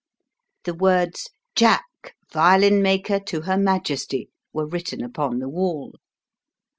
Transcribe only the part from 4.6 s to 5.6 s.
written upon the